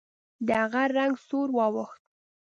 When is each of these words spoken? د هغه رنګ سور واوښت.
د 0.47 0.49
هغه 0.61 0.83
رنګ 0.97 1.13
سور 1.27 1.49
واوښت. 1.57 2.01